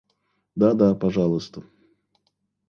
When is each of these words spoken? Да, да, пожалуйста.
Да, 0.55 0.73
да, 0.73 0.95
пожалуйста. 0.95 1.63